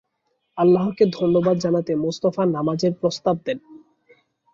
[0.57, 3.57] আল্লাহকে ধন্যবাদ জানাতে মোস্তফা নামাজের প্রস্তাব দেন।